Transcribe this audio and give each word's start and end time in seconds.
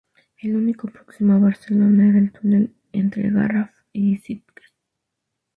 El 0.39 0.55
único 0.55 0.87
próximo 0.87 1.33
a 1.33 1.37
Barcelona 1.37 2.09
era 2.09 2.17
el 2.17 2.31
túnel 2.31 2.73
entre 2.91 3.29
Garraf 3.29 3.69
y 3.93 4.17
Sitges. 4.17 4.73